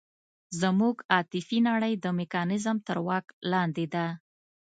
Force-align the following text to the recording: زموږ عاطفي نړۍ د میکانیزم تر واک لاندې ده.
زموږ 0.61 0.95
عاطفي 1.13 1.59
نړۍ 1.69 1.93
د 2.03 2.05
میکانیزم 2.19 2.77
تر 2.87 2.97
واک 3.07 3.25
لاندې 3.51 3.85
ده. 3.93 4.05